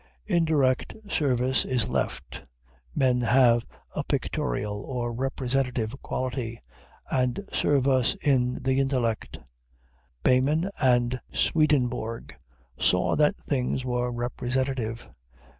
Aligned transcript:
Indirect 0.25 0.95
service 1.09 1.63
is 1.63 1.87
left. 1.87 2.41
Men 2.95 3.21
have 3.21 3.63
a 3.95 4.03
pictorial 4.03 4.81
or 4.83 5.13
representative 5.13 5.93
quality, 6.01 6.59
and 7.11 7.47
serve 7.53 7.87
us 7.87 8.15
in 8.15 8.55
the 8.63 8.79
intellect. 8.79 9.37
Behmen 10.23 10.71
and 10.81 11.21
Swedenborg 11.31 12.33
saw 12.79 13.15
that 13.15 13.37
things 13.45 13.85
were 13.85 14.11
representative. 14.11 15.07